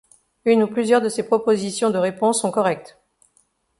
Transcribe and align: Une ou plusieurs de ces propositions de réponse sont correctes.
Une 0.45 0.63
ou 0.63 0.67
plusieurs 0.67 0.99
de 1.03 1.09
ces 1.09 1.21
propositions 1.27 1.91
de 1.91 1.99
réponse 1.99 2.41
sont 2.41 2.49
correctes. 2.49 2.97